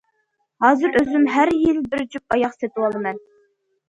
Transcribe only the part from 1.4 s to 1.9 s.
يىلى